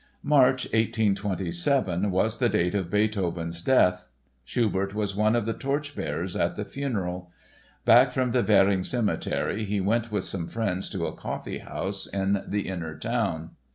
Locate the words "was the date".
2.09-2.73